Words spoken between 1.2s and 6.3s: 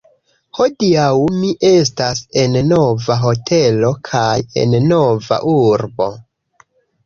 mi estas en nova hotelo kaj en nova urbo.